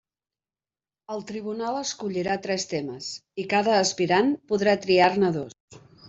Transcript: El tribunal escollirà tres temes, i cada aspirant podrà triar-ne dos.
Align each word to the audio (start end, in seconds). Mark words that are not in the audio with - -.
El 1.15 1.19
tribunal 1.31 1.75
escollirà 1.81 2.37
tres 2.45 2.65
temes, 2.71 3.09
i 3.43 3.45
cada 3.51 3.75
aspirant 3.81 4.31
podrà 4.53 4.75
triar-ne 4.87 5.31
dos. 5.37 5.79